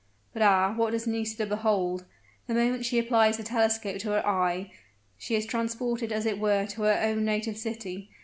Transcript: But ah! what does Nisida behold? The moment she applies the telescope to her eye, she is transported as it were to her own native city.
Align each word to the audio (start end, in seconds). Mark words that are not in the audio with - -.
But 0.33 0.41
ah! 0.41 0.73
what 0.75 0.93
does 0.93 1.05
Nisida 1.05 1.45
behold? 1.45 2.05
The 2.47 2.55
moment 2.55 2.85
she 2.85 2.97
applies 2.97 3.37
the 3.37 3.43
telescope 3.43 3.99
to 3.99 4.09
her 4.09 4.25
eye, 4.27 4.71
she 5.15 5.35
is 5.35 5.45
transported 5.45 6.11
as 6.11 6.25
it 6.25 6.39
were 6.39 6.65
to 6.65 6.81
her 6.81 6.99
own 7.03 7.23
native 7.23 7.55
city. 7.55 8.09